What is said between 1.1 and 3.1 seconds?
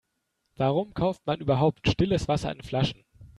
man überhaupt stilles Wasser in Flaschen?